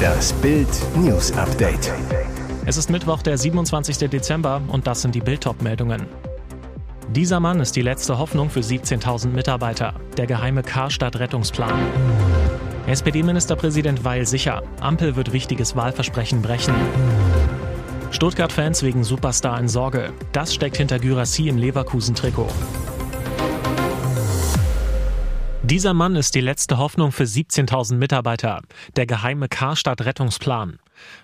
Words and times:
Das 0.00 0.32
Bild 0.34 0.68
News 0.96 1.32
Update. 1.32 1.92
Es 2.66 2.76
ist 2.76 2.90
Mittwoch, 2.90 3.22
der 3.22 3.36
27. 3.36 4.08
Dezember 4.08 4.62
und 4.68 4.86
das 4.86 5.02
sind 5.02 5.14
die 5.14 5.20
Bild 5.20 5.44
meldungen 5.62 6.06
Dieser 7.10 7.40
Mann 7.40 7.60
ist 7.60 7.76
die 7.76 7.82
letzte 7.82 8.18
Hoffnung 8.18 8.50
für 8.50 8.60
17.000 8.60 9.28
Mitarbeiter. 9.28 9.94
Der 10.16 10.26
geheime 10.26 10.62
Karstadt-Rettungsplan. 10.62 11.74
SPD-Ministerpräsident 12.86 14.04
Weil 14.04 14.26
sicher. 14.26 14.62
Ampel 14.80 15.16
wird 15.16 15.32
wichtiges 15.32 15.76
Wahlversprechen 15.76 16.42
brechen. 16.42 16.74
Stuttgart-Fans 18.10 18.82
wegen 18.82 19.04
Superstar 19.04 19.58
in 19.60 19.68
Sorge. 19.68 20.12
Das 20.32 20.54
steckt 20.54 20.76
hinter 20.76 20.98
Gyrassi 20.98 21.48
im 21.48 21.56
Leverkusen-Trikot. 21.56 22.48
Dieser 25.70 25.94
Mann 25.94 26.16
ist 26.16 26.34
die 26.34 26.40
letzte 26.40 26.78
Hoffnung 26.78 27.12
für 27.12 27.22
17.000 27.22 27.94
Mitarbeiter. 27.94 28.60
Der 28.96 29.06
geheime 29.06 29.48
Karstadt-Rettungsplan. 29.48 30.80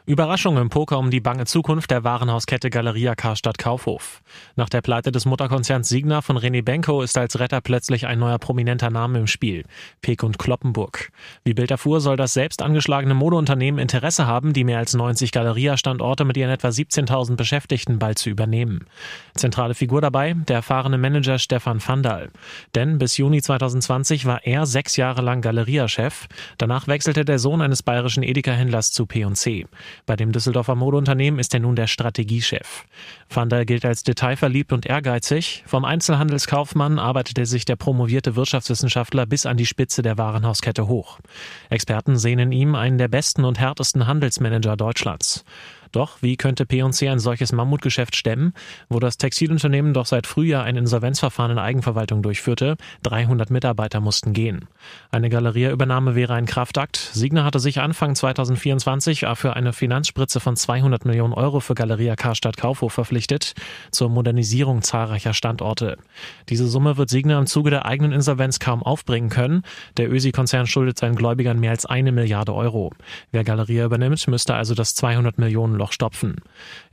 Überraschung 0.07 0.57
im 0.57 0.69
Poker 0.69 0.98
um 0.98 1.11
die 1.11 1.21
bange 1.21 1.47
Zukunft 1.47 1.91
der 1.91 2.05
Warenhauskette 2.05 2.71
Galeria 2.71 3.15
Karstadt 3.15 3.59
Kaufhof. 3.59 4.23
Nach 4.55 4.69
der 4.69 4.80
Pleite 4.80 5.11
des 5.11 5.27
Mutterkonzerns 5.27 5.89
Signa 5.89 6.21
von 6.21 6.39
René 6.39 6.62
Benko 6.62 7.02
ist 7.02 7.19
als 7.19 7.39
Retter 7.41 7.61
plötzlich 7.61 8.07
ein 8.07 8.19
neuer 8.19 8.39
prominenter 8.39 8.91
Name 8.91 9.19
im 9.19 9.27
Spiel. 9.27 9.65
Peek 10.02 10.23
und 10.23 10.39
Kloppenburg. 10.39 11.11
Wie 11.45 11.55
Bild 11.55 11.71
erfuhr, 11.71 12.01
soll 12.01 12.16
das 12.16 12.35
selbst 12.35 12.62
angeschlagene 12.62 13.15
Modeunternehmen 13.15 13.80
Interesse 13.80 14.27
haben, 14.27 14.52
die 14.52 14.65
mehr 14.65 14.79
als 14.79 14.95
90 14.95 15.33
Galeria-Standorte 15.33 16.24
mit 16.24 16.37
ihren 16.37 16.51
etwa 16.51 16.69
17.000 16.69 17.37
Beschäftigten 17.37 17.99
bald 17.99 18.19
zu 18.19 18.30
übernehmen. 18.30 18.87
Zentrale 19.35 19.74
Figur 19.74 20.01
dabei, 20.01 20.35
der 20.35 20.57
erfahrene 20.57 20.99
Manager 20.99 21.38
Stefan 21.38 21.80
Vandal. 21.87 22.30
Denn 22.74 22.99
bis 22.99 23.16
Juni 23.16 23.43
2020 23.43 24.27
war 24.27 24.45
er 24.45 24.66
sechs 24.66 24.97
Jahre 24.97 25.23
lang 25.23 25.41
Galeria-Chef. 25.41 26.27
Danach 26.59 26.87
wechselte 26.87 27.24
der 27.24 27.38
Sohn 27.38 27.61
eines 27.61 27.83
bayerischen 27.83 28.23
Edeka-Händlers 28.23 28.93
zu 28.93 29.07
P&C. 29.07 29.66
Bei 30.06 30.16
dem 30.16 30.32
Düsseldorfer 30.32 30.74
Modeunternehmen 30.74 31.41
ist 31.41 31.54
er 31.54 31.60
nun 31.60 31.77
der 31.77 31.87
Strategiechef. 31.87 32.85
Van 33.29 33.49
der 33.49 33.65
gilt 33.65 33.85
als 33.85 34.02
detailverliebt 34.02 34.73
und 34.73 34.87
ehrgeizig. 34.87 35.63
Vom 35.66 35.85
Einzelhandelskaufmann 35.85 36.99
arbeitete 36.99 37.46
sich 37.46 37.65
der 37.65 37.76
promovierte 37.76 38.37
Wirtschaftswissenschaftler 38.37 39.26
bis 39.26 39.46
an 39.46 39.57
die 39.57 39.66
Spitze 39.66 40.02
der 40.02 40.18
Warenhauskette 40.18 40.88
hoch. 40.88 41.18
Experten 41.71 42.16
sehen 42.16 42.38
in 42.38 42.52
ihm 42.52 42.74
einen 42.74 42.99
der 42.99 43.09
besten 43.09 43.45
und 43.45 43.59
härtesten 43.59 44.07
Handelsmanager 44.07 44.76
Deutschlands. 44.76 45.45
Doch 45.97 46.21
wie 46.21 46.37
könnte 46.37 46.66
P&C 46.66 47.09
ein 47.09 47.19
solches 47.19 47.52
Mammutgeschäft 47.52 48.16
stemmen, 48.16 48.52
wo 48.91 49.01
das 49.01 49.16
Textilunternehmen 49.16 49.95
doch 49.95 50.05
seit 50.05 50.27
Frühjahr 50.27 50.63
ein 50.63 50.77
Insolvenzverfahren 50.77 51.53
in 51.53 51.59
Eigenverwaltung 51.59 52.21
durchführte? 52.21 52.77
300 53.05 53.49
Mitarbeiter 53.49 54.01
mussten 54.01 54.35
gehen. 54.35 54.69
Eine 55.11 55.30
Galerieübernahme 55.30 56.15
wäre 56.15 56.35
ein 56.35 56.45
Kraftakt. 56.45 56.99
Signa 56.99 57.45
hatte 57.45 57.61
sich 57.61 57.80
Anfang 57.80 58.15
2024 58.15 59.25
für 59.37 59.57
eine 59.57 59.73
Finanzspritze 59.73 60.38
von 60.38 60.55
200 60.55 61.07
Millionen 61.07 61.33
Euro 61.33 61.61
für 61.61 61.75
Galeria 61.75 62.15
Karstadt 62.15 62.59
Kaufhof 62.59 62.93
verpflichtet, 62.93 63.55
zur 63.91 64.10
Modernisierung 64.10 64.83
zahlreicher 64.83 65.33
Standorte. 65.33 65.97
Diese 66.50 66.69
Summe 66.69 66.99
wird 66.99 67.09
Signa 67.09 67.38
im 67.38 67.47
Zuge 67.47 67.71
der 67.71 67.87
eigenen 67.87 68.12
Insolvenz 68.12 68.59
kaum 68.59 68.83
aufbringen 68.83 69.31
können. 69.31 69.62
Der 69.97 70.12
Ösi-Konzern 70.12 70.66
schuldet 70.66 70.99
seinen 70.99 71.16
Gläubigern 71.16 71.59
mehr 71.59 71.71
als 71.71 71.87
eine 71.87 72.12
Milliarde 72.12 72.53
Euro. 72.53 72.93
Wer 73.33 73.44
Galeria 73.44 73.87
übernimmt, 73.87 74.28
müsste 74.28 74.55
also 74.55 74.75
das 74.75 74.94
200 74.94 75.38
Millionen 75.38 75.75
Loch 75.75 75.85
stopfen. 75.92 76.37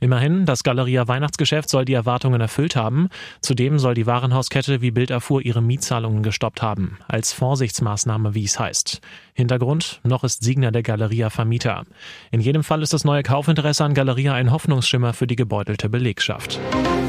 Immerhin, 0.00 0.46
das 0.46 0.62
Galeria 0.62 1.08
Weihnachtsgeschäft 1.08 1.68
soll 1.68 1.84
die 1.84 1.94
Erwartungen 1.94 2.40
erfüllt 2.40 2.76
haben. 2.76 3.08
Zudem 3.40 3.78
soll 3.78 3.94
die 3.94 4.06
Warenhauskette, 4.06 4.80
wie 4.80 4.90
Bild 4.90 5.10
erfuhr, 5.10 5.44
ihre 5.44 5.62
Mietzahlungen 5.62 6.22
gestoppt 6.22 6.62
haben. 6.62 6.98
Als 7.08 7.32
Vorsichtsmaßnahme, 7.32 8.34
wie 8.34 8.44
es 8.44 8.58
heißt. 8.58 9.00
Hintergrund, 9.34 10.00
noch 10.04 10.24
ist 10.24 10.44
Signer 10.44 10.70
der 10.70 10.82
Galeria 10.82 11.30
Vermieter. 11.30 11.84
In 12.30 12.40
jedem 12.40 12.62
Fall 12.62 12.82
ist 12.82 12.92
das 12.92 13.04
neue 13.04 13.22
Kaufinteresse 13.22 13.84
an 13.84 13.94
Galeria 13.94 14.34
ein 14.34 14.52
Hoffnungsschimmer 14.52 15.12
für 15.12 15.26
die 15.26 15.36
gebeutelte 15.36 15.88
Belegschaft. 15.88 16.60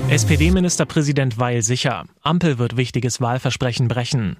SPD-Ministerpräsident 0.09 1.39
Weil 1.39 1.63
sicher. 1.63 2.05
Ampel 2.21 2.59
wird 2.59 2.77
wichtiges 2.77 3.21
Wahlversprechen 3.21 3.87
brechen. 3.87 4.37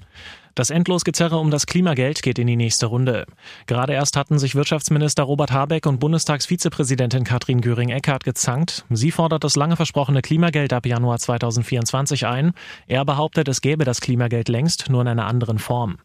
Das 0.56 0.70
Endlosgezerre 0.70 1.38
um 1.38 1.52
das 1.52 1.66
Klimageld 1.66 2.22
geht 2.22 2.40
in 2.40 2.48
die 2.48 2.56
nächste 2.56 2.86
Runde. 2.86 3.26
Gerade 3.68 3.92
erst 3.92 4.16
hatten 4.16 4.40
sich 4.40 4.56
Wirtschaftsminister 4.56 5.24
Robert 5.24 5.52
Habeck 5.52 5.86
und 5.86 6.00
Bundestagsvizepräsidentin 6.00 7.26
Katrin 7.26 7.60
Göring-Eckardt 7.60 8.24
gezankt. 8.24 8.86
Sie 8.90 9.12
fordert 9.12 9.44
das 9.44 9.58
lange 9.58 9.76
versprochene 9.76 10.22
Klimageld 10.22 10.72
ab 10.72 10.86
Januar 10.86 11.20
2024 11.20 12.26
ein. 12.26 12.54
Er 12.88 13.04
behauptet, 13.04 13.50
es 13.50 13.60
gäbe 13.60 13.84
das 13.84 14.00
Klimageld 14.00 14.48
längst, 14.48 14.90
nur 14.90 15.02
in 15.02 15.10
einer 15.10 15.28
anderen 15.28 15.60
Form. 15.60 15.98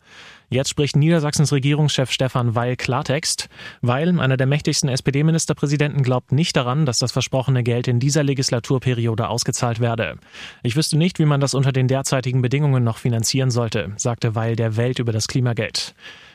Jetzt 0.52 0.68
spricht 0.68 0.96
Niedersachsens 0.96 1.52
Regierungschef 1.52 2.10
Stefan 2.10 2.56
Weil 2.56 2.74
Klartext. 2.74 3.48
Weil, 3.82 4.18
einer 4.18 4.36
der 4.36 4.48
mächtigsten 4.48 4.88
SPD-Ministerpräsidenten, 4.88 6.02
glaubt 6.02 6.32
nicht 6.32 6.56
daran, 6.56 6.86
dass 6.86 6.98
das 6.98 7.12
versprochene 7.12 7.62
Geld 7.62 7.86
in 7.86 8.00
dieser 8.00 8.24
Legislaturperiode 8.24 9.28
ausgezahlt 9.28 9.78
werde. 9.78 10.16
Ich 10.64 10.74
wüsste 10.74 10.98
nicht, 10.98 11.20
wie 11.20 11.24
man 11.24 11.40
das 11.40 11.54
unter 11.54 11.70
den 11.70 11.86
derzeitigen 11.86 12.42
Bedingungen 12.42 12.82
noch 12.82 12.98
finanzieren 12.98 13.52
sollte, 13.52 13.92
sagte 13.96 14.34
Weil 14.34 14.56
der 14.56 14.76
Welt 14.76 14.98
über 14.98 15.12
das 15.12 15.28
Klimageld. 15.28 15.94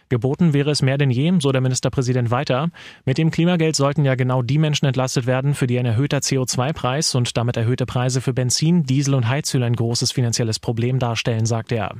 Geboten 0.09 0.53
wäre 0.53 0.71
es 0.71 0.81
mehr 0.81 0.97
denn 0.97 1.09
je, 1.09 1.33
so 1.39 1.51
der 1.51 1.61
Ministerpräsident 1.61 2.29
weiter. 2.29 2.69
Mit 3.05 3.17
dem 3.17 3.31
Klimageld 3.31 3.75
sollten 3.75 4.05
ja 4.05 4.15
genau 4.15 4.41
die 4.41 4.59
Menschen 4.59 4.85
entlastet 4.85 5.25
werden, 5.25 5.55
für 5.55 5.67
die 5.67 5.79
ein 5.79 5.85
erhöhter 5.85 6.19
CO2-Preis 6.19 7.15
und 7.15 7.35
damit 7.37 7.57
erhöhte 7.57 7.85
Preise 7.85 8.21
für 8.21 8.33
Benzin, 8.33 8.83
Diesel 8.83 9.15
und 9.15 9.27
Heizöl 9.27 9.63
ein 9.63 9.75
großes 9.75 10.11
finanzielles 10.11 10.59
Problem 10.59 10.99
darstellen, 10.99 11.45
sagt 11.45 11.71
er. 11.71 11.95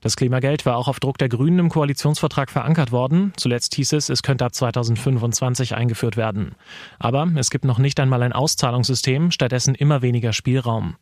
Das 0.00 0.16
Klimageld 0.16 0.64
war 0.64 0.76
auch 0.76 0.88
auf 0.88 1.00
Druck 1.00 1.18
der 1.18 1.28
Grünen 1.28 1.58
im 1.58 1.68
Koalitionsvertrag 1.68 2.50
verankert 2.50 2.92
worden. 2.92 3.32
Zuletzt 3.36 3.74
hieß 3.74 3.92
es, 3.92 4.08
es 4.08 4.22
könnte 4.22 4.44
ab 4.46 4.54
2025 4.54 5.74
eingeführt 5.74 6.16
werden. 6.16 6.54
Aber 6.98 7.28
es 7.36 7.50
gibt 7.50 7.64
noch 7.64 7.78
nicht 7.78 8.00
einmal 8.00 8.22
ein 8.22 8.32
Auszahlungssystem, 8.32 9.30
stattdessen 9.30 9.74
immer 9.74 10.02
weniger 10.02 10.32
Spielraum. 10.32 10.96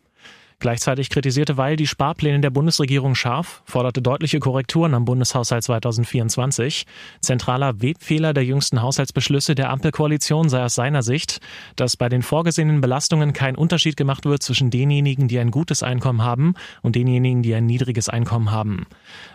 Gleichzeitig 0.60 1.08
kritisierte 1.08 1.56
Weil 1.56 1.76
die 1.76 1.86
Sparpläne 1.86 2.41
der 2.41 2.50
Bundesregierung 2.50 3.14
scharf, 3.14 3.62
forderte 3.64 4.02
deutliche 4.02 4.41
Korrekturen 4.41 4.92
am 4.92 5.04
Bundeshaushalt 5.04 5.62
2024. 5.62 6.84
Zentraler 7.20 7.80
Webfehler 7.80 8.34
der 8.34 8.44
jüngsten 8.44 8.82
Haushaltsbeschlüsse 8.82 9.54
der 9.54 9.70
Ampelkoalition 9.70 10.48
sei 10.48 10.64
aus 10.64 10.74
seiner 10.74 11.04
Sicht, 11.04 11.38
dass 11.76 11.96
bei 11.96 12.08
den 12.08 12.22
vorgesehenen 12.22 12.80
Belastungen 12.80 13.32
kein 13.32 13.54
Unterschied 13.54 13.96
gemacht 13.96 14.24
wird 14.24 14.42
zwischen 14.42 14.70
denjenigen, 14.70 15.28
die 15.28 15.38
ein 15.38 15.52
gutes 15.52 15.84
Einkommen 15.84 16.22
haben 16.22 16.54
und 16.82 16.96
denjenigen, 16.96 17.42
die 17.42 17.54
ein 17.54 17.66
niedriges 17.66 18.08
Einkommen 18.08 18.50
haben. 18.50 18.86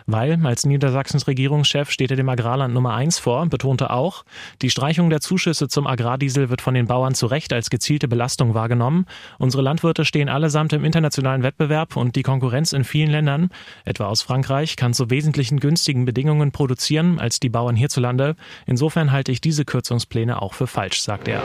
Weil 0.04 0.44
als 0.44 0.66
Niedersachsens 0.66 1.26
Regierungschef 1.26 1.90
steht 1.90 2.10
er 2.10 2.18
dem 2.18 2.28
Agrarland 2.28 2.74
Nummer 2.74 2.92
eins 2.92 3.18
vor, 3.18 3.46
betonte 3.46 3.88
auch, 3.88 4.26
die 4.60 4.68
Streichung 4.68 5.08
der 5.08 5.22
Zuschüsse 5.22 5.68
zum 5.68 5.86
Agrardiesel 5.86 6.50
wird 6.50 6.60
von 6.60 6.74
den 6.74 6.86
Bauern 6.86 7.14
zu 7.14 7.24
Recht 7.24 7.54
als 7.54 7.70
gezielte 7.70 8.08
Belastung 8.08 8.52
wahrgenommen. 8.52 9.06
Unsere 9.38 9.62
Landwirte 9.62 10.04
stehen 10.04 10.28
allesamt 10.28 10.74
im 10.74 10.84
internationalen 10.84 11.13
internationalen 11.14 11.44
Wettbewerb 11.44 11.96
und 11.96 12.16
die 12.16 12.22
Konkurrenz 12.22 12.72
in 12.72 12.82
vielen 12.82 13.10
Ländern, 13.10 13.50
etwa 13.84 14.06
aus 14.06 14.22
Frankreich, 14.22 14.74
kann 14.74 14.94
zu 14.94 15.10
wesentlichen 15.10 15.60
günstigen 15.60 16.04
Bedingungen 16.04 16.50
produzieren 16.50 17.20
als 17.20 17.38
die 17.38 17.48
Bauern 17.48 17.76
hierzulande. 17.76 18.34
Insofern 18.66 19.12
halte 19.12 19.30
ich 19.30 19.40
diese 19.40 19.64
Kürzungspläne 19.64 20.42
auch 20.42 20.54
für 20.54 20.66
falsch, 20.66 21.00
sagt 21.00 21.28
er. 21.28 21.42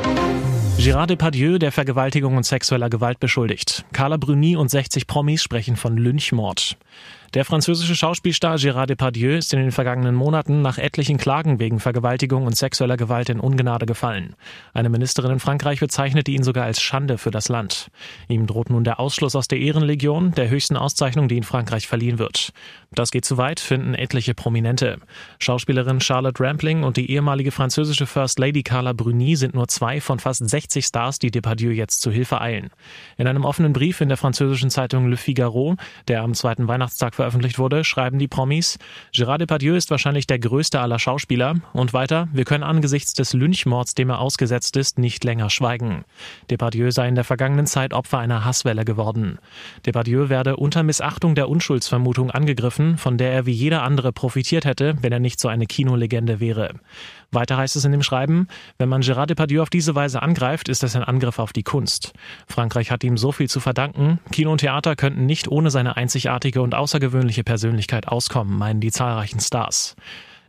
Gérard 0.79 1.07
Depardieu, 1.07 1.59
der 1.59 1.71
Vergewaltigung 1.71 2.35
und 2.37 2.45
sexueller 2.45 2.89
Gewalt 2.89 3.19
beschuldigt. 3.19 3.85
Carla 3.93 4.17
Bruni 4.17 4.55
und 4.55 4.71
60 4.71 5.05
Promis 5.05 5.43
sprechen 5.43 5.75
von 5.75 5.97
Lynchmord. 5.97 6.77
Der 7.35 7.45
französische 7.45 7.95
Schauspielstar 7.95 8.55
Gérard 8.55 8.87
Depardieu 8.87 9.37
ist 9.37 9.53
in 9.53 9.59
den 9.59 9.71
vergangenen 9.71 10.15
Monaten 10.15 10.63
nach 10.63 10.79
etlichen 10.79 11.17
Klagen 11.17 11.59
wegen 11.59 11.79
Vergewaltigung 11.79 12.47
und 12.47 12.57
sexueller 12.57 12.97
Gewalt 12.97 13.29
in 13.29 13.39
Ungnade 13.39 13.85
gefallen. 13.85 14.35
Eine 14.73 14.89
Ministerin 14.89 15.33
in 15.33 15.39
Frankreich 15.39 15.79
bezeichnete 15.79 16.31
ihn 16.31 16.41
sogar 16.41 16.65
als 16.65 16.81
Schande 16.81 17.19
für 17.19 17.29
das 17.29 17.47
Land. 17.47 17.91
Ihm 18.29 18.47
droht 18.47 18.71
nun 18.71 18.83
der 18.83 18.99
Ausschluss 18.99 19.35
aus 19.35 19.47
der 19.47 19.59
Ehrenlegion, 19.59 20.31
der 20.31 20.49
höchsten 20.49 20.75
Auszeichnung, 20.75 21.27
die 21.27 21.37
in 21.37 21.43
Frankreich 21.43 21.87
verliehen 21.87 22.17
wird. 22.17 22.51
Das 22.91 23.11
geht 23.11 23.25
zu 23.25 23.37
weit, 23.37 23.59
finden 23.59 23.93
etliche 23.93 24.33
Prominente. 24.33 24.97
Schauspielerin 25.37 26.01
Charlotte 26.01 26.43
Rampling 26.43 26.81
und 26.81 26.97
die 26.97 27.11
ehemalige 27.11 27.51
französische 27.51 28.07
First 28.07 28.39
Lady 28.39 28.63
Carla 28.63 28.93
Bruni 28.93 29.35
sind 29.35 29.53
nur 29.53 29.67
zwei 29.67 30.01
von 30.01 30.17
fast 30.17 30.49
60 30.49 30.83
Stars, 30.83 31.19
die 31.19 31.29
Depardieu 31.29 31.69
jetzt 31.69 32.01
zu 32.01 32.09
Hilfe 32.09 32.41
eilen. 32.41 32.71
In 33.17 33.27
einem 33.27 33.45
offenen 33.45 33.73
Brief 33.73 34.01
in 34.01 34.09
der 34.09 34.17
französischen 34.17 34.71
Zeitung 34.71 35.07
Le 35.07 35.17
Figaro, 35.17 35.75
der 36.07 36.23
am 36.23 36.33
zweiten 36.33 36.67
Weihnachtstag 36.67 37.18
veröffentlicht 37.19 37.59
wurde, 37.59 37.83
schreiben 37.83 38.17
die 38.17 38.29
Promis, 38.29 38.79
Gérard 39.13 39.39
Depardieu 39.39 39.75
ist 39.75 39.91
wahrscheinlich 39.91 40.25
der 40.25 40.39
größte 40.39 40.79
aller 40.79 40.99
Schauspieler. 40.99 41.55
Und 41.73 41.91
weiter, 41.91 42.29
wir 42.31 42.45
können 42.45 42.63
angesichts 42.63 43.13
des 43.13 43.33
Lynchmords, 43.33 43.93
dem 43.93 44.09
er 44.09 44.19
ausgesetzt 44.19 44.77
ist, 44.77 44.97
nicht 44.97 45.25
länger 45.25 45.49
schweigen. 45.49 46.05
Depardieu 46.49 46.91
sei 46.91 47.09
in 47.09 47.15
der 47.15 47.25
vergangenen 47.25 47.65
Zeit 47.65 47.93
Opfer 47.93 48.19
einer 48.19 48.45
Hasswelle 48.45 48.85
geworden. 48.85 49.37
Depardieu 49.85 50.29
werde 50.29 50.55
unter 50.55 50.81
Missachtung 50.81 51.35
der 51.35 51.49
Unschuldsvermutung 51.49 52.31
angegriffen, 52.31 52.97
von 52.97 53.17
der 53.17 53.33
er 53.33 53.45
wie 53.45 53.51
jeder 53.51 53.83
andere 53.83 54.13
profitiert 54.13 54.63
hätte, 54.63 54.95
wenn 55.01 55.11
er 55.11 55.19
nicht 55.19 55.41
so 55.41 55.49
eine 55.49 55.65
Kinolegende 55.65 56.39
wäre. 56.39 56.75
Weiter 57.31 57.57
heißt 57.57 57.75
es 57.75 57.83
in 57.83 57.91
dem 57.91 58.01
Schreiben, 58.01 58.47
wenn 58.77 58.89
man 58.89 59.01
Gérard 59.01 59.27
Depardieu 59.27 59.61
auf 59.61 59.69
diese 59.69 59.93
Weise 59.93 60.21
angreift, 60.21 60.69
ist 60.69 60.83
das 60.83 60.95
ein 60.95 61.03
Angriff 61.03 61.37
auf 61.37 61.51
die 61.51 61.63
Kunst. 61.63 62.13
Frankreich 62.47 62.91
hat 62.91 63.03
ihm 63.03 63.17
so 63.17 63.33
viel 63.33 63.49
zu 63.49 63.59
verdanken. 63.59 64.19
Kino 64.31 64.51
und 64.51 64.59
Theater 64.59 64.95
könnten 64.95 65.25
nicht 65.25 65.49
ohne 65.49 65.69
seine 65.69 65.97
einzigartige 65.97 66.61
und 66.61 66.73
außergewöhnliche 66.73 67.08
Persönlichkeit 67.43 68.07
auskommen, 68.07 68.57
meinen 68.57 68.81
die 68.81 68.91
zahlreichen 68.91 69.39
Stars. 69.39 69.95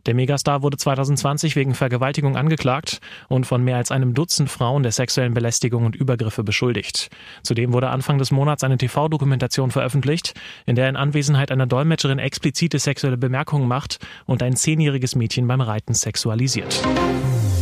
Der 0.07 0.15
Megastar 0.15 0.63
wurde 0.63 0.77
2020 0.77 1.55
wegen 1.55 1.75
Vergewaltigung 1.75 2.35
angeklagt 2.35 3.01
und 3.27 3.45
von 3.45 3.63
mehr 3.63 3.77
als 3.77 3.91
einem 3.91 4.15
Dutzend 4.15 4.49
Frauen 4.49 4.81
der 4.81 4.91
sexuellen 4.91 5.35
Belästigung 5.35 5.85
und 5.85 5.95
Übergriffe 5.95 6.43
beschuldigt. 6.43 7.09
Zudem 7.43 7.71
wurde 7.71 7.89
Anfang 7.89 8.17
des 8.17 8.31
Monats 8.31 8.63
eine 8.63 8.77
TV-Dokumentation 8.77 9.69
veröffentlicht, 9.69 10.33
in 10.65 10.75
der 10.75 10.89
in 10.89 10.95
Anwesenheit 10.95 11.51
einer 11.51 11.67
Dolmetscherin 11.67 12.17
explizite 12.17 12.79
sexuelle 12.79 13.17
Bemerkungen 13.17 13.67
macht 13.67 13.99
und 14.25 14.41
ein 14.41 14.55
zehnjähriges 14.55 15.15
Mädchen 15.15 15.47
beim 15.47 15.61
Reiten 15.61 15.93
sexualisiert. 15.93 16.81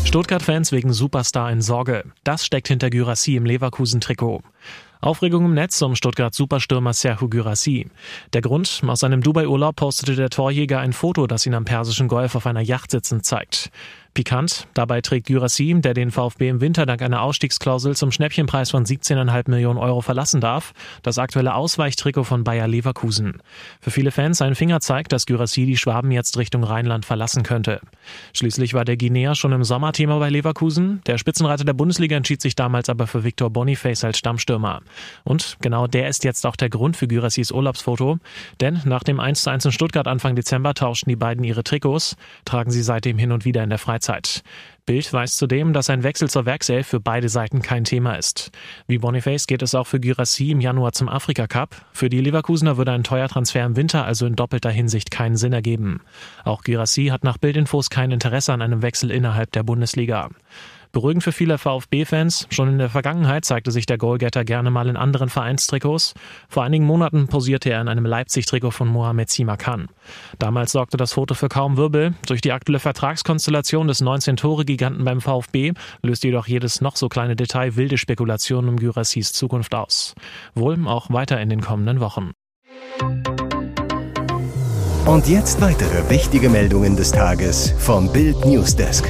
Stuttgart-Fans 0.05 0.71
wegen 0.71 0.93
Superstar 0.93 1.51
in 1.51 1.61
Sorge. 1.61 2.05
Das 2.23 2.45
steckt 2.45 2.69
hinter 2.69 2.89
Gyrassi 2.89 3.35
im 3.35 3.45
Leverkusen-Trikot. 3.45 4.41
Aufregung 5.01 5.45
im 5.45 5.53
Netz 5.53 5.81
um 5.81 5.95
Stuttgart 5.95 6.33
Superstürmer 6.33 6.91
Serhu 6.91 7.29
Gyrassi. 7.29 7.89
Der 8.33 8.41
Grund, 8.41 8.81
aus 8.85 8.99
seinem 8.99 9.21
Dubai-Urlaub 9.21 9.77
postete 9.77 10.13
der 10.13 10.29
Torjäger 10.29 10.79
ein 10.79 10.91
Foto, 10.91 11.25
das 11.25 11.45
ihn 11.45 11.53
am 11.53 11.63
Persischen 11.63 12.09
Golf 12.09 12.35
auf 12.35 12.45
einer 12.45 12.59
Yacht 12.59 12.91
sitzend 12.91 13.25
zeigt. 13.25 13.71
Pikant, 14.13 14.67
dabei 14.73 15.01
trägt 15.01 15.27
Gyrassi, 15.27 15.75
der 15.79 15.93
den 15.93 16.09
VfB 16.09 16.49
im 16.49 16.61
Winter 16.61 16.85
dank 16.85 17.01
einer 17.01 17.21
Ausstiegsklausel 17.21 17.95
zum 17.95 18.11
Schnäppchenpreis 18.11 18.71
von 18.71 18.83
17,5 18.83 19.49
Millionen 19.49 19.77
Euro 19.77 20.01
verlassen 20.01 20.41
darf, 20.41 20.73
das 21.03 21.19
aktuelle 21.19 21.53
Ausweichtrikot 21.53 22.23
von 22.23 22.43
Bayer 22.43 22.67
Leverkusen. 22.67 23.41
Für 23.79 23.91
viele 23.91 24.11
Fans 24.11 24.41
ein 24.41 24.55
Fingerzeig, 24.55 25.09
dass 25.09 25.27
Gyrassi 25.27 25.65
die 25.65 25.77
Schwaben 25.77 26.11
jetzt 26.11 26.37
Richtung 26.37 26.63
Rheinland 26.63 27.05
verlassen 27.05 27.43
könnte. 27.43 27.81
Schließlich 28.33 28.73
war 28.73 28.83
der 28.83 28.97
Guinea 28.97 29.35
schon 29.35 29.51
im 29.51 29.63
Sommer 29.63 29.93
Thema 29.93 30.17
bei 30.17 30.29
Leverkusen. 30.29 31.01
Der 31.05 31.19
Spitzenreiter 31.19 31.63
der 31.63 31.73
Bundesliga 31.73 32.17
entschied 32.17 32.41
sich 32.41 32.55
damals 32.55 32.89
aber 32.89 33.05
für 33.05 33.23
Victor 33.23 33.51
Boniface 33.51 34.03
als 34.03 34.17
Stammstürmer. 34.17 34.81
Und 35.23 35.57
genau 35.61 35.85
der 35.85 36.09
ist 36.09 36.23
jetzt 36.23 36.45
auch 36.47 36.55
der 36.55 36.69
Grund 36.69 36.97
für 36.97 37.07
Gyrassis 37.07 37.51
Urlaubsfoto. 37.51 38.17
Denn 38.59 38.81
nach 38.85 39.03
dem 39.03 39.19
1:1 39.19 39.65
in 39.65 39.71
Stuttgart 39.71 40.07
Anfang 40.07 40.35
Dezember 40.35 40.73
tauschten 40.73 41.09
die 41.09 41.15
beiden 41.15 41.43
ihre 41.43 41.63
Trikots, 41.63 42.15
tragen 42.43 42.71
sie 42.71 42.81
seitdem 42.81 43.19
hin 43.19 43.31
und 43.31 43.45
wieder 43.45 43.63
in 43.63 43.69
der 43.69 43.77
Freizeit. 43.77 43.98
Bild 44.89 45.13
weiß 45.13 45.37
zudem, 45.37 45.71
dass 45.71 45.91
ein 45.91 46.01
Wechsel 46.01 46.29
zur 46.29 46.47
Werkself 46.47 46.87
für 46.87 46.99
beide 46.99 47.29
Seiten 47.29 47.61
kein 47.61 47.83
Thema 47.83 48.15
ist. 48.15 48.49
Wie 48.87 48.97
Boniface 48.97 49.45
geht 49.45 49.61
es 49.61 49.75
auch 49.75 49.85
für 49.85 49.99
Gyrassi 49.99 50.49
im 50.49 50.61
Januar 50.61 50.93
zum 50.93 51.09
Afrika 51.09 51.45
Cup. 51.45 51.75
Für 51.91 52.09
die 52.09 52.21
Leverkusener 52.21 52.77
würde 52.77 52.93
ein 52.93 53.03
teuer 53.03 53.27
Transfer 53.27 53.63
im 53.63 53.75
Winter 53.75 54.05
also 54.05 54.25
in 54.25 54.35
doppelter 54.35 54.71
Hinsicht 54.71 55.11
keinen 55.11 55.37
Sinn 55.37 55.53
ergeben. 55.53 56.01
Auch 56.43 56.63
Gyrassi 56.63 57.07
hat 57.07 57.23
nach 57.23 57.37
Bildinfos 57.37 57.91
kein 57.91 58.09
Interesse 58.09 58.51
an 58.51 58.63
einem 58.63 58.81
Wechsel 58.81 59.11
innerhalb 59.11 59.51
der 59.51 59.61
Bundesliga. 59.61 60.29
Beruhigend 60.91 61.23
für 61.23 61.31
viele 61.31 61.57
VfB-Fans. 61.57 62.47
Schon 62.49 62.69
in 62.69 62.77
der 62.79 62.89
Vergangenheit 62.89 63.45
zeigte 63.45 63.71
sich 63.71 63.85
der 63.85 63.97
Goalgetter 63.97 64.43
gerne 64.43 64.71
mal 64.71 64.89
in 64.89 64.97
anderen 64.97 65.29
Vereinstrikots. 65.29 66.13
Vor 66.47 66.63
einigen 66.63 66.85
Monaten 66.85 67.27
posierte 67.27 67.69
er 67.69 67.81
in 67.81 67.87
einem 67.87 68.05
Leipzig-Trikot 68.05 68.71
von 68.71 68.87
Mohamed 68.87 69.29
Simakan. 69.29 69.87
Damals 70.39 70.71
sorgte 70.71 70.97
das 70.97 71.13
Foto 71.13 71.35
für 71.35 71.49
kaum 71.49 71.77
Wirbel. 71.77 72.15
Durch 72.27 72.41
die 72.41 72.51
aktuelle 72.51 72.79
Vertragskonstellation 72.79 73.87
des 73.87 74.01
19-Tore-Giganten 74.01 75.05
beim 75.05 75.21
VfB 75.21 75.73
löst 76.01 76.23
jedoch 76.23 76.47
jedes 76.47 76.81
noch 76.81 76.95
so 76.95 77.07
kleine 77.07 77.35
Detail 77.35 77.75
wilde 77.75 77.97
Spekulationen 77.97 78.69
um 78.69 78.77
Gyrassis 78.77 79.33
Zukunft 79.33 79.75
aus. 79.75 80.15
Wohl 80.55 80.87
auch 80.87 81.09
weiter 81.11 81.39
in 81.41 81.49
den 81.49 81.61
kommenden 81.61 81.99
Wochen. 81.99 82.31
Und 85.05 85.27
jetzt 85.27 85.59
weitere 85.61 86.09
wichtige 86.09 86.49
Meldungen 86.49 86.95
des 86.95 87.11
Tages 87.11 87.73
vom 87.79 88.11
Bild 88.13 88.45
Newsdesk. 88.45 89.09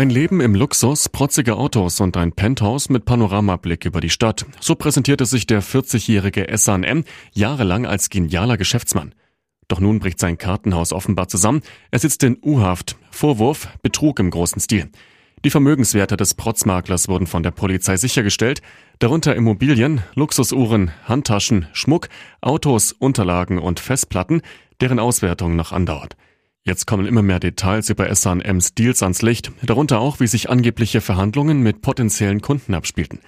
Ein 0.00 0.08
Leben 0.08 0.40
im 0.40 0.54
Luxus, 0.54 1.10
protzige 1.10 1.58
Autos 1.58 2.00
und 2.00 2.16
ein 2.16 2.32
Penthouse 2.32 2.88
mit 2.88 3.04
Panoramablick 3.04 3.84
über 3.84 4.00
die 4.00 4.08
Stadt. 4.08 4.46
So 4.58 4.74
präsentierte 4.74 5.26
sich 5.26 5.46
der 5.46 5.62
40-jährige 5.62 6.48
S&M 6.48 7.04
jahrelang 7.34 7.84
als 7.84 8.08
genialer 8.08 8.56
Geschäftsmann. 8.56 9.14
Doch 9.68 9.78
nun 9.78 9.98
bricht 9.98 10.18
sein 10.18 10.38
Kartenhaus 10.38 10.94
offenbar 10.94 11.28
zusammen. 11.28 11.60
Er 11.90 11.98
sitzt 11.98 12.22
in 12.22 12.38
U-Haft. 12.42 12.96
Vorwurf 13.10 13.68
Betrug 13.82 14.20
im 14.20 14.30
großen 14.30 14.62
Stil. 14.62 14.88
Die 15.44 15.50
Vermögenswerte 15.50 16.16
des 16.16 16.32
Protzmaklers 16.32 17.08
wurden 17.08 17.26
von 17.26 17.42
der 17.42 17.50
Polizei 17.50 17.98
sichergestellt, 17.98 18.62
darunter 19.00 19.36
Immobilien, 19.36 20.00
Luxusuhren, 20.14 20.92
Handtaschen, 21.04 21.66
Schmuck, 21.74 22.08
Autos, 22.40 22.92
Unterlagen 22.92 23.58
und 23.58 23.80
Festplatten, 23.80 24.40
deren 24.80 24.98
Auswertung 24.98 25.56
noch 25.56 25.72
andauert. 25.72 26.16
Jetzt 26.64 26.86
kommen 26.86 27.06
immer 27.06 27.22
mehr 27.22 27.40
Details 27.40 27.88
über 27.88 28.08
S&M's 28.10 28.74
Deals 28.74 29.02
ans 29.02 29.22
Licht, 29.22 29.50
darunter 29.62 29.98
auch, 29.98 30.20
wie 30.20 30.26
sich 30.26 30.50
angebliche 30.50 31.00
Verhandlungen 31.00 31.62
mit 31.62 31.80
potenziellen 31.80 32.42
Kunden 32.42 32.74
abspielten. 32.74 33.20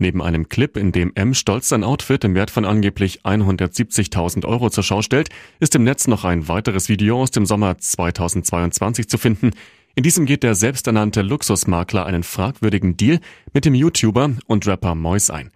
Neben 0.00 0.22
einem 0.22 0.48
Clip, 0.48 0.76
in 0.76 0.92
dem 0.92 1.10
M 1.16 1.34
stolz 1.34 1.68
sein 1.68 1.82
Outfit 1.82 2.22
im 2.22 2.36
Wert 2.36 2.52
von 2.52 2.64
angeblich 2.64 3.22
170.000 3.22 4.44
Euro 4.46 4.70
zur 4.70 4.84
Schau 4.84 5.02
stellt, 5.02 5.28
ist 5.58 5.74
im 5.74 5.82
Netz 5.82 6.06
noch 6.06 6.24
ein 6.24 6.46
weiteres 6.46 6.88
Video 6.88 7.20
aus 7.20 7.32
dem 7.32 7.46
Sommer 7.46 7.78
2022 7.78 9.08
zu 9.08 9.18
finden. 9.18 9.50
In 9.96 10.04
diesem 10.04 10.24
geht 10.24 10.44
der 10.44 10.54
selbsternannte 10.54 11.22
Luxusmakler 11.22 12.06
einen 12.06 12.22
fragwürdigen 12.22 12.96
Deal 12.96 13.18
mit 13.52 13.64
dem 13.64 13.74
YouTuber 13.74 14.30
und 14.46 14.68
Rapper 14.68 14.94
Mois 14.94 15.30
ein. 15.30 15.50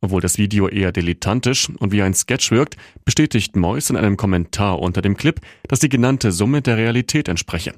Obwohl 0.00 0.20
das 0.20 0.38
Video 0.38 0.68
eher 0.68 0.92
dilettantisch 0.92 1.68
und 1.78 1.92
wie 1.92 2.02
ein 2.02 2.14
Sketch 2.14 2.50
wirkt, 2.50 2.76
bestätigt 3.04 3.56
Mois 3.56 3.90
in 3.90 3.96
einem 3.96 4.16
Kommentar 4.16 4.78
unter 4.78 5.02
dem 5.02 5.16
Clip, 5.16 5.40
dass 5.66 5.80
die 5.80 5.88
genannte 5.88 6.30
Summe 6.30 6.62
der 6.62 6.76
Realität 6.76 7.28
entspreche. 7.28 7.74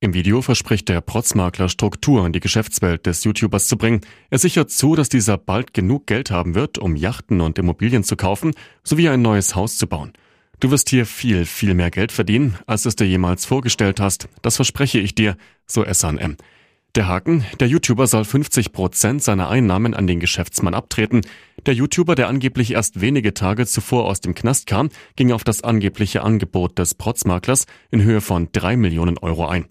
Im 0.00 0.12
Video 0.12 0.42
verspricht 0.42 0.88
der 0.88 1.00
Protzmakler 1.00 1.68
Struktur 1.68 2.26
in 2.26 2.32
die 2.32 2.40
Geschäftswelt 2.40 3.06
des 3.06 3.24
YouTubers 3.24 3.66
zu 3.66 3.78
bringen. 3.78 4.02
Er 4.28 4.38
sichert 4.38 4.70
zu, 4.70 4.94
dass 4.94 5.08
dieser 5.08 5.38
bald 5.38 5.72
genug 5.72 6.06
Geld 6.06 6.30
haben 6.30 6.54
wird, 6.54 6.78
um 6.78 6.94
Yachten 6.94 7.40
und 7.40 7.58
Immobilien 7.58 8.04
zu 8.04 8.14
kaufen, 8.14 8.52
sowie 8.82 9.08
ein 9.08 9.22
neues 9.22 9.54
Haus 9.54 9.78
zu 9.78 9.86
bauen. 9.86 10.12
Du 10.60 10.70
wirst 10.70 10.90
hier 10.90 11.06
viel, 11.06 11.46
viel 11.46 11.74
mehr 11.74 11.90
Geld 11.90 12.12
verdienen, 12.12 12.58
als 12.66 12.84
es 12.84 12.96
dir 12.96 13.06
jemals 13.06 13.46
vorgestellt 13.46 13.98
hast. 13.98 14.28
Das 14.42 14.56
verspreche 14.56 14.98
ich 14.98 15.14
dir, 15.14 15.36
so 15.66 15.84
S&M. 15.84 16.36
Der 16.94 17.08
Haken, 17.08 17.44
der 17.58 17.66
YouTuber 17.66 18.06
soll 18.06 18.24
50 18.24 18.70
Prozent 18.70 19.20
seiner 19.20 19.48
Einnahmen 19.48 19.94
an 19.94 20.06
den 20.06 20.20
Geschäftsmann 20.20 20.74
abtreten. 20.74 21.22
Der 21.66 21.74
YouTuber, 21.74 22.14
der 22.14 22.28
angeblich 22.28 22.70
erst 22.70 23.00
wenige 23.00 23.34
Tage 23.34 23.66
zuvor 23.66 24.04
aus 24.04 24.20
dem 24.20 24.36
Knast 24.36 24.68
kam, 24.68 24.90
ging 25.16 25.32
auf 25.32 25.42
das 25.42 25.64
angebliche 25.64 26.22
Angebot 26.22 26.78
des 26.78 26.94
Protzmaklers 26.94 27.66
in 27.90 28.02
Höhe 28.02 28.20
von 28.20 28.48
drei 28.52 28.76
Millionen 28.76 29.18
Euro 29.18 29.46
ein. 29.46 29.66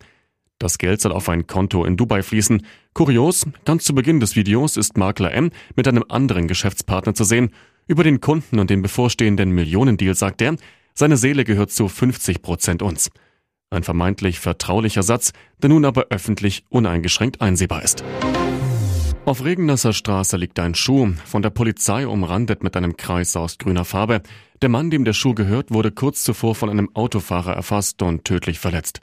Das 0.59 0.77
Geld 0.77 0.99
soll 0.99 1.13
auf 1.13 1.29
ein 1.29 1.47
Konto 1.47 1.85
in 1.85 1.95
Dubai 1.95 2.23
fließen. 2.23 2.65
Kurios, 2.93 3.45
ganz 3.63 3.85
zu 3.85 3.95
Beginn 3.95 4.19
des 4.19 4.35
Videos 4.35 4.75
ist 4.75 4.97
Makler 4.97 5.33
M 5.33 5.51
mit 5.77 5.87
einem 5.87 6.03
anderen 6.09 6.49
Geschäftspartner 6.49 7.13
zu 7.13 7.23
sehen. 7.23 7.51
Über 7.87 8.03
den 8.03 8.19
Kunden 8.19 8.59
und 8.59 8.69
den 8.69 8.81
bevorstehenden 8.81 9.51
Millionendeal 9.51 10.15
sagt 10.15 10.41
er, 10.41 10.57
seine 10.93 11.15
Seele 11.15 11.45
gehört 11.45 11.71
zu 11.71 11.87
50 11.87 12.41
Prozent 12.41 12.81
uns. 12.81 13.11
Ein 13.73 13.81
vermeintlich 13.81 14.39
vertraulicher 14.39 15.01
Satz, 15.01 15.33
der 15.57 15.69
nun 15.69 15.83
aber 15.83 16.05
öffentlich 16.11 16.63
uneingeschränkt 16.69 17.41
einsehbar 17.41 17.81
ist. 17.81 18.03
Auf 19.25 19.43
Regennasser 19.43 19.93
Straße 19.93 20.37
liegt 20.37 20.59
ein 20.59 20.75
Schuh, 20.75 21.13
von 21.25 21.41
der 21.41 21.49
Polizei 21.49 22.05
umrandet 22.05 22.61
mit 22.61 22.77
einem 22.77 22.97
Kreis 22.97 23.35
aus 23.35 23.57
grüner 23.57 23.83
Farbe. 23.83 24.21
Der 24.61 24.69
Mann, 24.69 24.91
dem 24.91 25.05
der 25.05 25.13
Schuh 25.13 25.33
gehört, 25.33 25.71
wurde 25.71 25.91
kurz 25.91 26.21
zuvor 26.21 26.53
von 26.53 26.69
einem 26.69 26.93
Autofahrer 26.93 27.53
erfasst 27.53 28.03
und 28.03 28.25
tödlich 28.25 28.59
verletzt. 28.59 28.99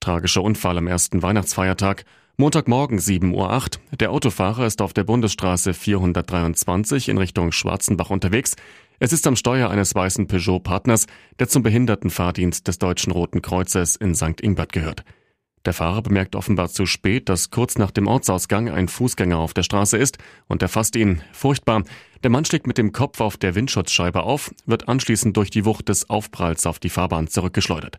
Tragischer 0.00 0.42
Unfall 0.42 0.78
am 0.78 0.88
ersten 0.88 1.22
Weihnachtsfeiertag. 1.22 2.04
Montagmorgen 2.40 3.00
7.08 3.00 3.34
Uhr. 3.34 3.96
Der 3.98 4.12
Autofahrer 4.12 4.64
ist 4.64 4.80
auf 4.80 4.92
der 4.92 5.02
Bundesstraße 5.02 5.74
423 5.74 7.08
in 7.08 7.18
Richtung 7.18 7.50
Schwarzenbach 7.50 8.10
unterwegs. 8.10 8.54
Es 9.00 9.12
ist 9.12 9.26
am 9.26 9.34
Steuer 9.34 9.70
eines 9.70 9.92
weißen 9.92 10.28
Peugeot-Partners, 10.28 11.08
der 11.40 11.48
zum 11.48 11.64
Behindertenfahrdienst 11.64 12.68
des 12.68 12.78
Deutschen 12.78 13.10
Roten 13.10 13.42
Kreuzes 13.42 13.96
in 13.96 14.14
St. 14.14 14.40
Ingbert 14.40 14.72
gehört. 14.72 15.02
Der 15.64 15.72
Fahrer 15.72 16.00
bemerkt 16.00 16.36
offenbar 16.36 16.68
zu 16.68 16.86
spät, 16.86 17.28
dass 17.28 17.50
kurz 17.50 17.76
nach 17.76 17.90
dem 17.90 18.06
Ortsausgang 18.06 18.68
ein 18.68 18.86
Fußgänger 18.86 19.36
auf 19.36 19.52
der 19.52 19.64
Straße 19.64 19.96
ist 19.98 20.18
und 20.46 20.62
erfasst 20.62 20.94
ihn. 20.94 21.22
Furchtbar. 21.32 21.82
Der 22.22 22.30
Mann 22.30 22.44
schlägt 22.44 22.68
mit 22.68 22.78
dem 22.78 22.92
Kopf 22.92 23.20
auf 23.20 23.36
der 23.36 23.56
Windschutzscheibe 23.56 24.22
auf, 24.22 24.54
wird 24.64 24.88
anschließend 24.88 25.36
durch 25.36 25.50
die 25.50 25.64
Wucht 25.64 25.88
des 25.88 26.08
Aufpralls 26.08 26.66
auf 26.66 26.78
die 26.78 26.88
Fahrbahn 26.88 27.26
zurückgeschleudert. 27.26 27.98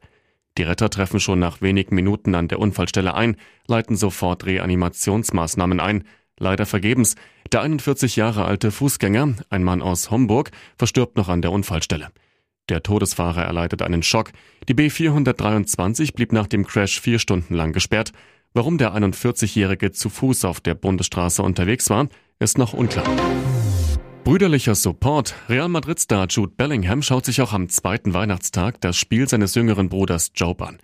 Die 0.58 0.64
Retter 0.64 0.90
treffen 0.90 1.20
schon 1.20 1.40
nach 1.40 1.62
wenigen 1.62 1.96
Minuten 1.96 2.36
an 2.36 2.48
der 2.48 2.60
Unfallstelle 2.60 3.14
ein, 3.14 3.38
leiten 3.68 3.96
sofort 3.96 4.46
Reanimationsmaßnahmen 4.46 5.80
ein. 5.80 6.04
Leider 6.38 6.66
vergebens. 6.66 7.16
Der 7.52 7.62
41 7.62 8.16
Jahre 8.16 8.46
alte 8.46 8.72
Fußgänger, 8.72 9.36
ein 9.50 9.64
Mann 9.64 9.82
aus 9.82 10.12
Homburg, 10.12 10.52
verstirbt 10.78 11.18
noch 11.18 11.30
an 11.30 11.42
der 11.42 11.52
Unfallstelle. 11.52 12.10
Der 12.70 12.84
Todesfahrer 12.84 13.44
erleidet 13.44 13.82
einen 13.82 14.04
Schock. 14.04 14.32
Die 14.68 14.76
B423 14.76 16.14
blieb 16.14 16.32
nach 16.32 16.48
dem 16.48 16.66
Crash 16.66 17.02
vier 17.02 17.20
Stunden 17.20 17.56
lang 17.56 17.74
gesperrt. 17.74 18.12
Warum 18.54 18.78
der 18.78 18.96
41-Jährige 18.96 19.92
zu 19.92 20.10
Fuß 20.10 20.46
auf 20.46 20.62
der 20.62 20.76
Bundesstraße 20.76 21.42
unterwegs 21.42 21.90
war, 21.90 22.08
ist 22.40 22.58
noch 22.58 22.74
unklar. 22.74 23.06
Brüderlicher 24.24 24.76
Support. 24.76 25.34
Real 25.48 25.70
Madrid-Star 25.70 26.28
Jude 26.30 26.54
Bellingham 26.56 27.02
schaut 27.02 27.26
sich 27.26 27.42
auch 27.42 27.54
am 27.54 27.70
zweiten 27.70 28.14
Weihnachtstag 28.14 28.80
das 28.82 28.98
Spiel 28.98 29.28
seines 29.28 29.56
jüngeren 29.56 29.90
Bruders 29.90 30.32
Job 30.36 30.62
an. 30.62 30.78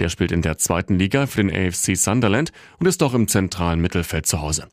Der 0.00 0.08
spielt 0.08 0.32
in 0.32 0.42
der 0.42 0.58
zweiten 0.58 0.98
Liga 0.98 1.26
für 1.26 1.42
den 1.42 1.54
AFC 1.54 1.96
Sunderland 1.96 2.52
und 2.78 2.86
ist 2.86 3.02
auch 3.02 3.14
im 3.14 3.28
zentralen 3.28 3.80
Mittelfeld 3.80 4.26
zu 4.26 4.40
Hause. 4.40 4.68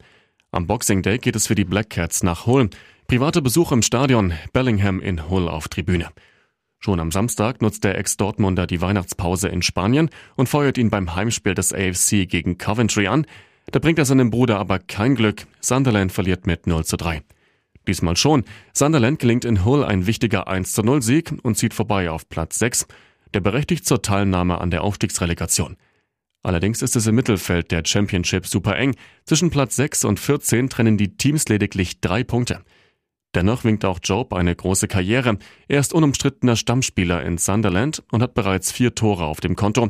Am 0.52 0.68
Boxing 0.68 1.02
Day 1.04 1.20
geht 1.20 1.36
es 1.36 1.48
für 1.48 1.56
die 1.56 1.64
Black 1.64 1.92
Cats 1.92 2.24
nach 2.24 2.46
Hull. 2.46 2.70
Private 3.08 3.42
Besuch 3.42 3.72
im 3.72 3.82
Stadion, 3.82 4.34
Bellingham 4.52 5.00
in 5.00 5.30
Hull 5.30 5.48
auf 5.48 5.70
Tribüne. 5.70 6.10
Schon 6.80 7.00
am 7.00 7.12
Samstag 7.12 7.62
nutzt 7.62 7.84
der 7.84 7.98
Ex-Dortmunder 7.98 8.66
die 8.66 8.82
Weihnachtspause 8.82 9.48
in 9.48 9.62
Spanien 9.62 10.10
und 10.36 10.50
feuert 10.50 10.80
ihn 10.80 10.90
beim 10.90 11.16
Heimspiel 11.16 11.54
des 11.54 11.74
AFC 11.74 12.28
gegen 12.28 12.58
Coventry 12.58 13.08
an. 13.08 13.28
Da 13.72 13.80
bringt 13.80 14.00
er 14.00 14.06
seinem 14.06 14.32
Bruder 14.32 14.58
aber 14.58 14.80
kein 14.80 15.16
Glück. 15.16 15.46
Sunderland 15.60 16.12
verliert 16.12 16.48
mit 16.48 16.66
0 16.66 16.84
zu 16.84 16.98
3. 16.98 17.22
Diesmal 17.88 18.16
schon. 18.16 18.44
Sunderland 18.74 19.20
gelingt 19.20 19.46
in 19.46 19.66
Hull 19.66 19.84
ein 19.84 20.06
wichtiger 20.06 20.48
1 20.48 20.74
zu 20.74 20.84
0 20.84 21.02
Sieg 21.02 21.34
und 21.44 21.58
zieht 21.58 21.74
vorbei 21.74 22.10
auf 22.10 22.30
Platz 22.30 22.60
6. 22.60 22.88
Der 23.34 23.40
berechtigt 23.40 23.86
zur 23.86 24.02
Teilnahme 24.02 24.60
an 24.60 24.72
der 24.72 24.84
Aufstiegsrelegation. 24.84 25.78
Allerdings 26.44 26.82
ist 26.82 26.96
es 26.96 27.08
im 27.08 27.16
Mittelfeld 27.16 27.72
der 27.72 27.84
Championship 27.86 28.48
super 28.48 28.76
eng. 28.76 28.96
Zwischen 29.26 29.52
Platz 29.52 29.76
6 29.76 30.06
und 30.06 30.20
14 30.20 30.70
trennen 30.70 30.98
die 30.98 31.16
Teams 31.16 31.48
lediglich 31.50 32.02
drei 32.02 32.24
Punkte. 32.24 32.62
Dennoch 33.34 33.64
winkt 33.64 33.86
auch 33.86 34.00
Job 34.04 34.34
eine 34.34 34.56
große 34.56 34.88
Karriere. 34.88 35.38
Er 35.68 35.80
ist 35.80 35.94
unumstrittener 35.94 36.56
Stammspieler 36.56 37.24
in 37.24 37.38
Sunderland 37.38 38.04
und 38.12 38.22
hat 38.22 38.34
bereits 38.34 38.72
vier 38.72 38.94
Tore 38.94 39.26
auf 39.26 39.40
dem 39.40 39.56
Konto. 39.56 39.90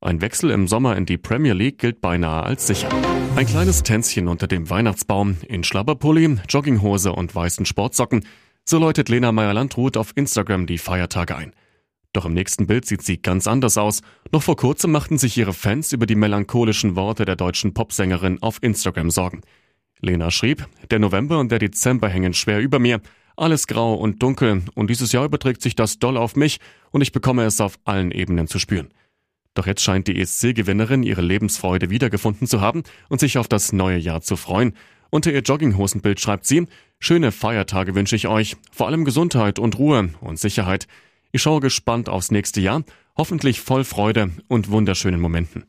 Ein 0.00 0.20
Wechsel 0.20 0.50
im 0.50 0.68
Sommer 0.68 0.96
in 0.96 1.06
die 1.06 1.16
Premier 1.16 1.54
League 1.54 1.78
gilt 1.78 2.00
beinahe 2.00 2.42
als 2.42 2.66
sicher. 2.66 2.88
Ein 3.42 3.48
kleines 3.48 3.82
Tänzchen 3.82 4.28
unter 4.28 4.46
dem 4.46 4.70
Weihnachtsbaum 4.70 5.36
in 5.48 5.64
Schlabberpulli, 5.64 6.36
Jogginghose 6.48 7.12
und 7.12 7.34
weißen 7.34 7.66
Sportsocken. 7.66 8.24
So 8.64 8.78
läutet 8.78 9.08
Lena 9.08 9.32
Meyer-Landrut 9.32 9.96
auf 9.96 10.12
Instagram 10.14 10.68
die 10.68 10.78
Feiertage 10.78 11.34
ein. 11.34 11.52
Doch 12.12 12.24
im 12.24 12.34
nächsten 12.34 12.68
Bild 12.68 12.86
sieht 12.86 13.02
sie 13.02 13.20
ganz 13.20 13.48
anders 13.48 13.78
aus. 13.78 14.02
Noch 14.30 14.44
vor 14.44 14.54
kurzem 14.54 14.92
machten 14.92 15.18
sich 15.18 15.36
ihre 15.36 15.54
Fans 15.54 15.92
über 15.92 16.06
die 16.06 16.14
melancholischen 16.14 16.94
Worte 16.94 17.24
der 17.24 17.34
deutschen 17.34 17.74
Popsängerin 17.74 18.40
auf 18.40 18.62
Instagram 18.62 19.10
Sorgen. 19.10 19.40
Lena 19.98 20.30
schrieb, 20.30 20.68
der 20.92 21.00
November 21.00 21.40
und 21.40 21.50
der 21.50 21.58
Dezember 21.58 22.08
hängen 22.08 22.34
schwer 22.34 22.60
über 22.60 22.78
mir. 22.78 23.00
Alles 23.34 23.66
grau 23.66 23.94
und 23.94 24.22
dunkel 24.22 24.62
und 24.76 24.88
dieses 24.88 25.10
Jahr 25.10 25.24
überträgt 25.24 25.62
sich 25.62 25.74
das 25.74 25.98
doll 25.98 26.16
auf 26.16 26.36
mich 26.36 26.60
und 26.92 27.00
ich 27.00 27.10
bekomme 27.10 27.42
es 27.44 27.60
auf 27.60 27.80
allen 27.86 28.12
Ebenen 28.12 28.46
zu 28.46 28.60
spüren. 28.60 28.90
Doch 29.54 29.66
jetzt 29.66 29.82
scheint 29.82 30.08
die 30.08 30.18
ESC-Gewinnerin 30.18 31.02
ihre 31.02 31.20
Lebensfreude 31.20 31.90
wiedergefunden 31.90 32.46
zu 32.46 32.60
haben 32.60 32.82
und 33.08 33.20
sich 33.20 33.38
auf 33.38 33.48
das 33.48 33.72
neue 33.72 33.98
Jahr 33.98 34.22
zu 34.22 34.36
freuen. 34.36 34.74
Unter 35.10 35.30
ihr 35.30 35.40
Jogginghosenbild 35.40 36.20
schreibt 36.20 36.46
sie, 36.46 36.66
schöne 36.98 37.32
Feiertage 37.32 37.94
wünsche 37.94 38.16
ich 38.16 38.28
euch, 38.28 38.56
vor 38.70 38.86
allem 38.86 39.04
Gesundheit 39.04 39.58
und 39.58 39.78
Ruhe 39.78 40.08
und 40.20 40.38
Sicherheit. 40.38 40.86
Ich 41.32 41.42
schaue 41.42 41.60
gespannt 41.60 42.08
aufs 42.08 42.30
nächste 42.30 42.62
Jahr, 42.62 42.82
hoffentlich 43.16 43.60
voll 43.60 43.84
Freude 43.84 44.30
und 44.48 44.70
wunderschönen 44.70 45.20
Momenten. 45.20 45.64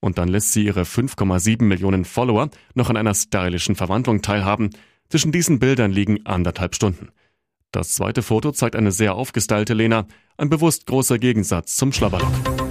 Und 0.00 0.18
dann 0.18 0.26
lässt 0.28 0.52
sie 0.52 0.64
ihre 0.64 0.82
5,7 0.82 1.62
Millionen 1.62 2.04
Follower 2.04 2.50
noch 2.74 2.90
an 2.90 2.96
einer 2.96 3.14
stylischen 3.14 3.76
Verwandlung 3.76 4.20
teilhaben. 4.20 4.70
Zwischen 5.08 5.30
diesen 5.30 5.60
Bildern 5.60 5.92
liegen 5.92 6.26
anderthalb 6.26 6.74
Stunden. 6.74 7.10
Das 7.70 7.94
zweite 7.94 8.22
Foto 8.22 8.50
zeigt 8.50 8.74
eine 8.74 8.90
sehr 8.90 9.14
aufgestylte 9.14 9.74
Lena, 9.74 10.06
ein 10.36 10.50
bewusst 10.50 10.86
großer 10.86 11.18
Gegensatz 11.18 11.76
zum 11.76 11.92
Schlabberlock. 11.92 12.61